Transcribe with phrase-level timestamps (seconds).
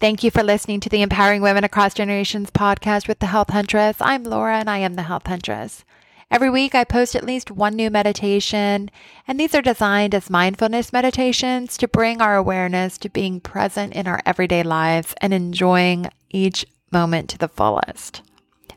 [0.00, 3.96] Thank you for listening to the Empowering Women Across Generations podcast with the Health Huntress.
[3.98, 5.84] I'm Laura and I am the Health Huntress.
[6.30, 8.92] Every week I post at least one new meditation,
[9.26, 14.06] and these are designed as mindfulness meditations to bring our awareness to being present in
[14.06, 18.22] our everyday lives and enjoying each moment to the fullest.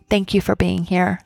[0.10, 1.20] Thank you for being here.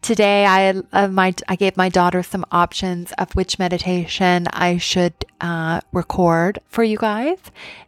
[0.00, 5.12] Today, I uh, my I gave my daughter some options of which meditation I should
[5.40, 7.38] uh, record for you guys,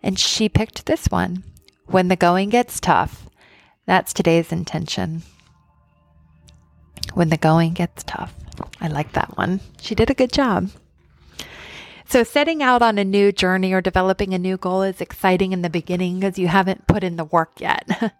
[0.02, 1.44] and she picked this one.
[1.86, 3.28] When the going gets tough,
[3.86, 5.22] that's today's intention.
[7.14, 8.34] When the going gets tough,
[8.80, 9.60] I like that one.
[9.80, 10.70] She did a good job.
[12.06, 15.62] So, setting out on a new journey or developing a new goal is exciting in
[15.62, 18.12] the beginning because you haven't put in the work yet.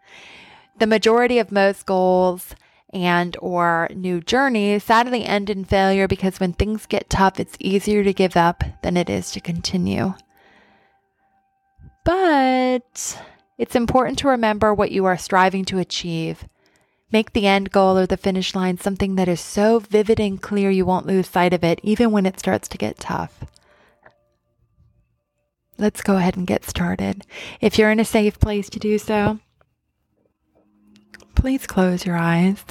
[0.79, 2.55] the majority of most goals
[2.93, 8.03] and or new journeys sadly end in failure because when things get tough, it's easier
[8.05, 10.15] to give up than it is to continue.
[12.05, 13.21] But
[13.59, 16.47] it's important to remember what you are striving to achieve.
[17.13, 20.71] Make the end goal or the finish line something that is so vivid and clear
[20.71, 23.45] you won't lose sight of it, even when it starts to get tough.
[25.77, 27.27] Let's go ahead and get started.
[27.61, 29.41] If you're in a safe place to do so,
[31.41, 32.63] please close your eyes.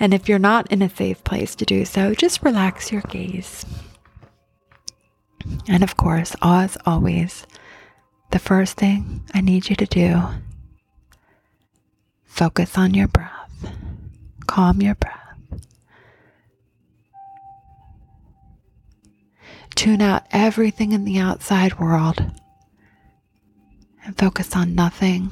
[0.00, 3.66] And if you're not in a safe place to do so, just relax your gaze.
[5.68, 7.46] And of course, as always,
[8.30, 10.22] the first thing I need you to do
[12.24, 13.70] focus on your breath,
[14.46, 15.18] calm your breath.
[19.74, 22.24] Tune out everything in the outside world
[24.06, 25.30] and focus on nothing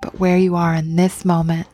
[0.00, 1.68] but where you are in this moment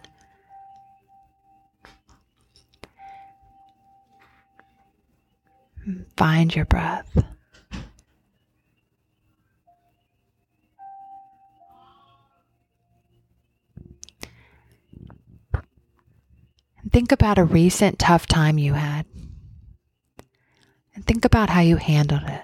[6.42, 7.06] Find your breath.
[16.90, 19.06] think about a recent tough time you had.
[20.96, 22.42] And think about how you handled it.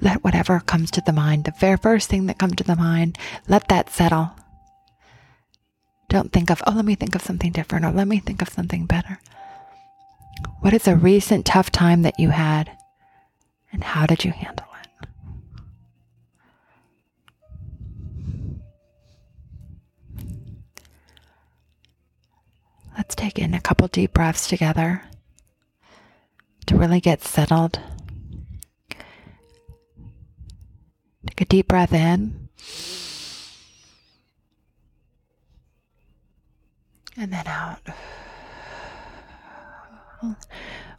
[0.00, 3.16] let whatever comes to the mind, the very first thing that comes to the mind,
[3.46, 4.34] let that settle.
[6.16, 8.48] Don't think of, oh, let me think of something different or let me think of
[8.48, 9.18] something better.
[10.60, 12.70] What is a recent tough time that you had
[13.70, 15.08] and how did you handle it?
[22.96, 25.02] Let's take in a couple deep breaths together
[26.64, 27.78] to really get settled.
[31.26, 32.45] Take a deep breath in.
[37.18, 37.80] And then out.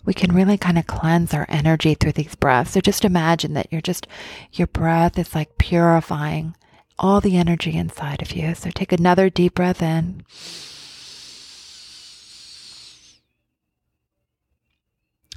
[0.06, 2.72] We can really kind of cleanse our energy through these breaths.
[2.72, 4.08] So just imagine that you're just,
[4.54, 6.56] your breath is like purifying
[6.98, 8.56] all the energy inside of you.
[8.56, 10.24] So take another deep breath in.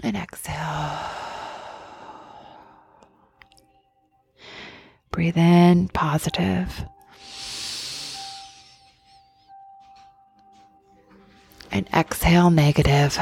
[0.02, 0.98] And exhale.
[5.10, 6.84] Breathe in, positive.
[11.72, 13.16] And exhale, negative.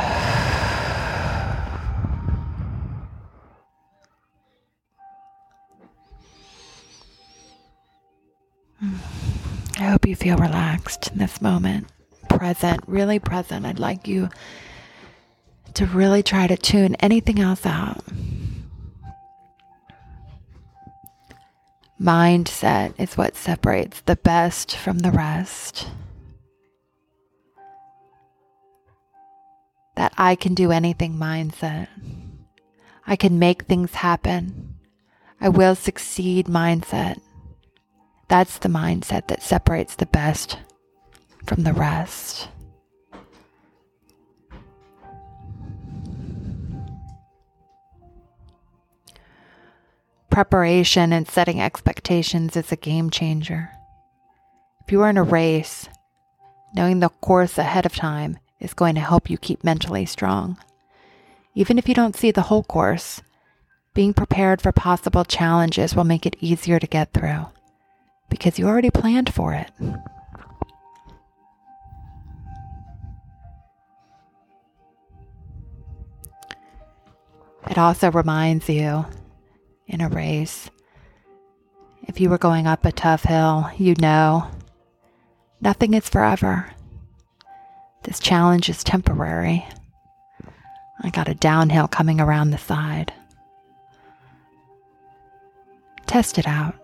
[8.81, 11.88] I hope you feel relaxed in this moment,
[12.28, 13.66] present, really present.
[13.66, 14.28] I'd like you
[15.75, 18.03] to really try to tune anything else out.
[22.00, 25.88] Mindset is what separates the best from the rest.
[29.98, 31.88] That I can do anything mindset.
[33.04, 34.76] I can make things happen.
[35.41, 37.20] I will succeed mindset.
[38.28, 40.56] That's the mindset that separates the best
[41.47, 42.47] from the rest.
[50.30, 53.71] Preparation and setting expectations is a game changer.
[54.84, 55.89] If you are in a race,
[56.72, 60.59] knowing the course ahead of time is going to help you keep mentally strong.
[61.55, 63.22] Even if you don't see the whole course,
[63.95, 67.47] being prepared for possible challenges will make it easier to get through
[68.28, 69.71] because you already planned for it.
[77.71, 79.04] It also reminds you
[79.87, 80.71] in a race.
[82.03, 84.49] If you were going up a tough hill, you know
[85.61, 86.71] nothing is forever.
[88.09, 89.66] This challenge is temporary.
[91.03, 93.13] I got a downhill coming around the side.
[96.07, 96.75] Test it out.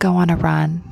[0.00, 0.82] Go on a run.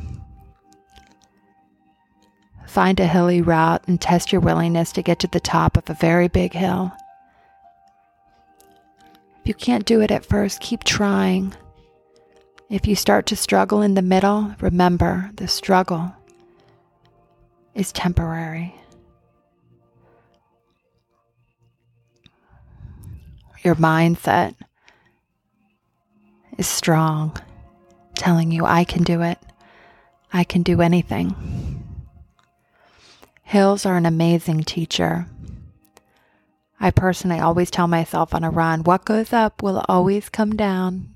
[2.69, 5.95] Find a hilly route and test your willingness to get to the top of a
[5.95, 6.93] very big hill.
[9.41, 11.53] If you can't do it at first, keep trying.
[12.71, 16.15] If you start to struggle in the middle, remember the struggle
[17.79, 18.75] is temporary.
[23.63, 24.57] Your mindset
[26.59, 27.37] is strong,
[28.17, 29.39] telling you, I can do it.
[30.33, 31.85] I can do anything.
[33.45, 35.27] Hills are an amazing teacher.
[36.81, 41.15] I personally always tell myself on a run, what goes up will always come down.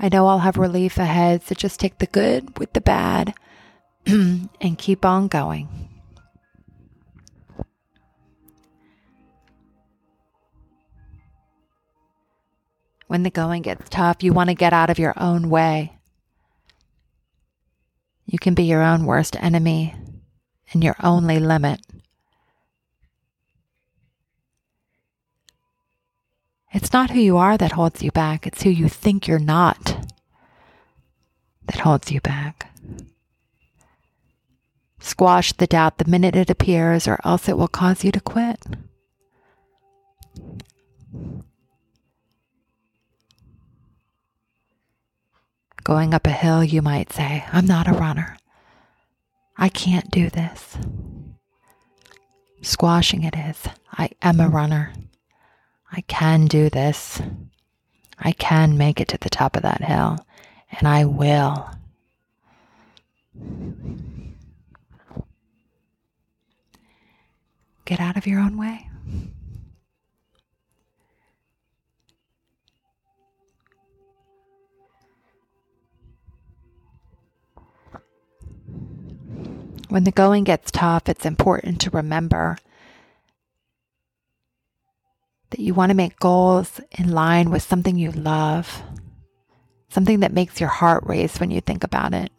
[0.00, 3.34] I know I'll have relief ahead, so just take the good with the bad
[4.06, 5.68] and keep on going.
[13.06, 15.98] When the going gets tough, you want to get out of your own way.
[18.24, 19.94] You can be your own worst enemy
[20.72, 21.80] and your only limit.
[26.72, 30.06] It's not who you are that holds you back, it's who you think you're not
[31.66, 32.72] that holds you back.
[35.00, 38.64] Squash the doubt the minute it appears, or else it will cause you to quit.
[45.82, 48.36] Going up a hill, you might say, I'm not a runner.
[49.56, 50.76] I can't do this.
[52.62, 54.92] Squashing it is, I am a runner.
[55.90, 57.20] I can do this.
[58.18, 60.18] I can make it to the top of that hill,
[60.70, 61.70] and I will.
[67.90, 68.88] Get out of your own way.
[79.88, 82.58] When the going gets tough, it's important to remember
[85.50, 88.84] that you want to make goals in line with something you love,
[89.88, 92.30] something that makes your heart race when you think about it.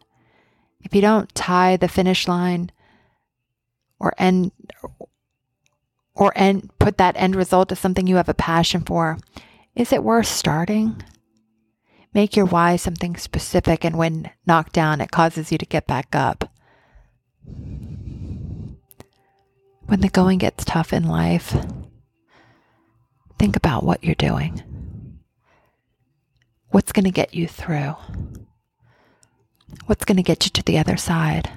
[0.79, 2.71] If you don't tie the finish line
[3.99, 4.53] or end
[6.15, 9.17] or end put that end result to something you have a passion for,
[9.75, 11.01] is it worth starting?
[12.13, 16.13] Make your why something specific and when knocked down it causes you to get back
[16.13, 16.51] up.
[19.85, 21.55] When the going gets tough in life,
[23.39, 24.61] think about what you're doing.
[26.69, 27.95] What's going to get you through?
[29.85, 31.49] What's going to get you to the other side?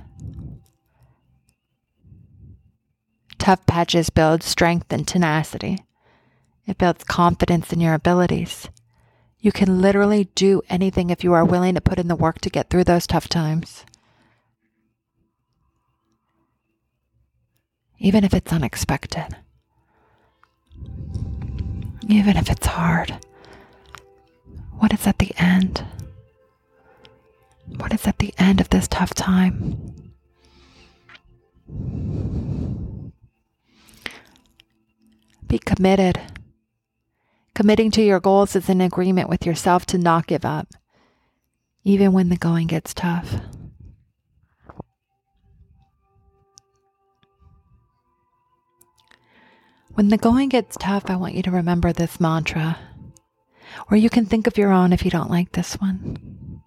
[3.38, 5.84] Tough patches build strength and tenacity.
[6.66, 8.68] It builds confidence in your abilities.
[9.38, 12.50] You can literally do anything if you are willing to put in the work to
[12.50, 13.84] get through those tough times.
[18.04, 19.28] even if it's unexpected,
[22.06, 23.18] even if it's hard.
[24.78, 25.86] What is at the end?
[27.78, 29.94] What is at the end of this tough time?
[35.46, 36.20] Be committed.
[37.54, 40.74] Committing to your goals is an agreement with yourself to not give up,
[41.84, 43.36] even when the going gets tough.
[49.94, 52.78] When the going gets tough, I want you to remember this mantra,
[53.88, 56.62] or you can think of your own if you don't like this one.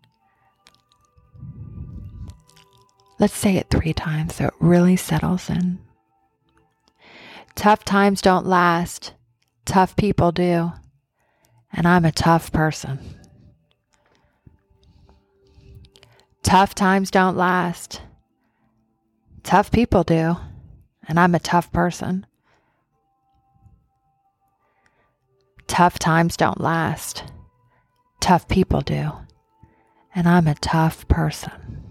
[3.20, 5.80] Let's say it three times so it really settles in.
[7.58, 9.14] Tough times don't last,
[9.66, 10.72] tough people do,
[11.74, 13.00] and I'm a tough person.
[16.44, 18.04] Tough times don't last,
[19.42, 20.38] tough people do,
[21.08, 22.28] and I'm a tough person.
[25.66, 27.24] Tough times don't last.
[28.20, 29.12] Tough people do.
[30.14, 31.87] And I'm a tough person.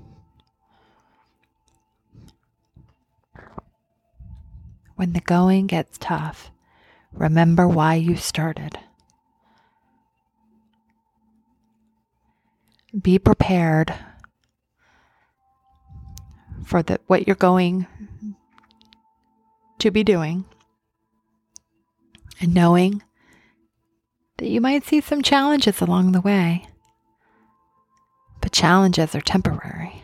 [4.97, 6.50] When the going gets tough,
[7.12, 8.79] remember why you started.
[12.99, 13.95] Be prepared
[16.65, 17.87] for the, what you're going
[19.79, 20.47] to be doing
[22.41, 23.03] and knowing
[24.38, 26.67] that you might see some challenges along the way.
[28.41, 30.03] But challenges are temporary.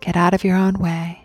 [0.00, 1.19] Get out of your own way.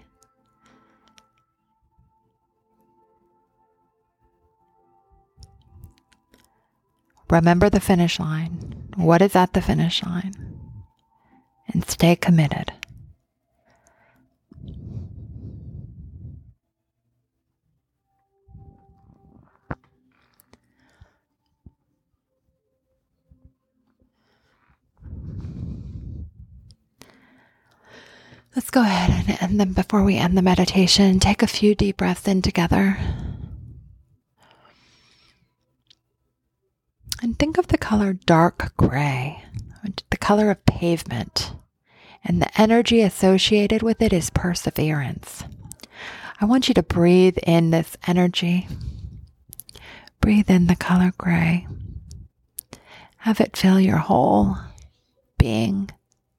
[7.30, 8.90] Remember the finish line.
[8.96, 10.34] What is at the finish line?
[11.68, 12.72] And stay committed.
[28.56, 31.20] Let's go ahead and end them before we end the meditation.
[31.20, 32.98] Take a few deep breaths in together.
[37.38, 39.44] Think of the color dark gray,
[40.10, 41.54] the color of pavement,
[42.24, 45.44] and the energy associated with it is perseverance.
[46.40, 48.68] I want you to breathe in this energy.
[50.22, 51.68] Breathe in the color gray.
[53.18, 54.58] Have it fill your whole
[55.38, 55.90] being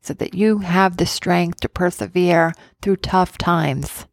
[0.00, 4.06] so that you have the strength to persevere through tough times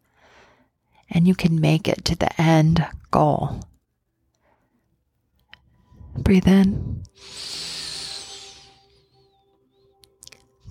[1.09, 3.61] and you can make it to the end goal.
[6.23, 7.03] Breathe in.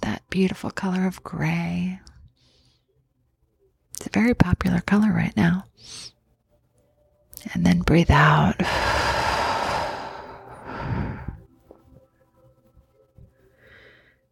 [0.01, 2.01] That beautiful color of gray.
[3.95, 5.67] It's a very popular color right now.
[7.53, 8.57] And then breathe out.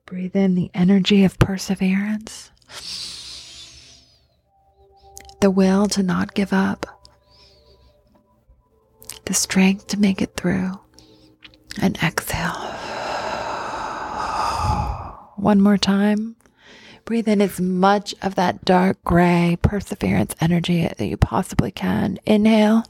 [0.07, 2.51] Breathe in the energy of perseverance,
[5.41, 6.85] the will to not give up,
[9.27, 10.81] the strength to make it through,
[11.81, 12.77] and exhale.
[15.37, 16.37] One more time.
[17.05, 22.19] Breathe in as much of that dark gray perseverance energy that you possibly can.
[22.27, 22.85] Inhale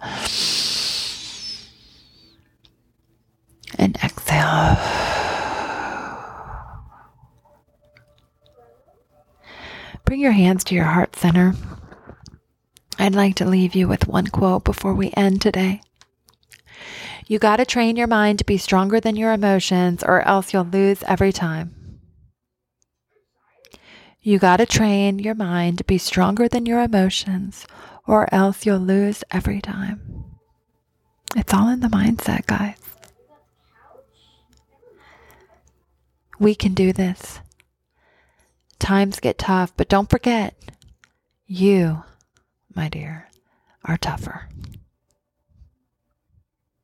[3.79, 4.77] and exhale.
[10.05, 11.55] Bring your hands to your heart center.
[12.99, 15.81] I'd like to leave you with one quote before we end today.
[17.31, 20.65] You got to train your mind to be stronger than your emotions, or else you'll
[20.65, 22.01] lose every time.
[24.21, 27.69] You got to train your mind to be stronger than your emotions,
[28.05, 30.25] or else you'll lose every time.
[31.37, 32.81] It's all in the mindset, guys.
[36.41, 37.39] We can do this.
[38.81, 40.57] Times get tough, but don't forget,
[41.47, 42.03] you,
[42.75, 43.29] my dear,
[43.85, 44.49] are tougher.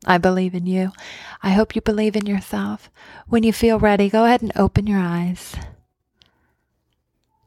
[0.07, 0.93] I believe in you.
[1.43, 2.91] I hope you believe in yourself.
[3.27, 5.57] When you feel ready, go ahead and open your eyes.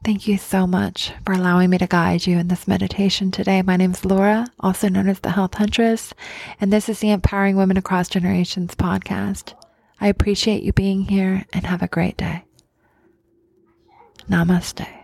[0.02, 3.60] Thank you so much for allowing me to guide you in this meditation today.
[3.60, 6.14] My name is Laura, also known as the Health Huntress,
[6.58, 9.52] and this is the Empowering Women Across Generations podcast.
[10.00, 12.44] I appreciate you being here and have a great day.
[14.30, 14.99] Namaste.